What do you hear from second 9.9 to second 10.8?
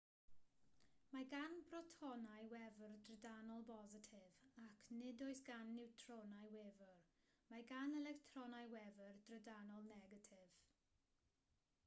negatif